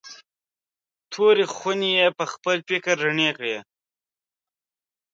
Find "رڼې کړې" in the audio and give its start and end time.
3.03-3.57